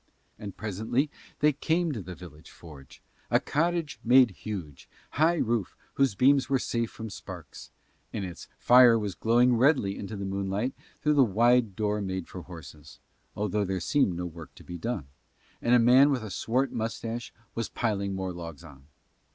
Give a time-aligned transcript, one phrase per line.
[0.39, 6.15] And presently they came to the village forge, a cottage with huge, high roof whose
[6.15, 7.69] beams were safe from sparks;
[8.11, 12.41] and its fire was glowing redly into the moonlight through the wide door made for
[12.41, 12.97] horses,
[13.35, 15.05] although there seemed no work to be done,
[15.61, 18.87] and a man with a swart moustache was piling more logs on.